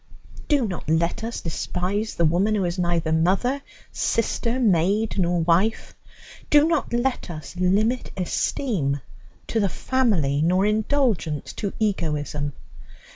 [0.47, 3.61] Do not let us despise the woman who is neither mother,
[3.91, 5.93] sister, maid, nor wife.
[6.49, 8.99] Do not let us limit esteem
[9.45, 12.53] to the family nor indulgence to egoism.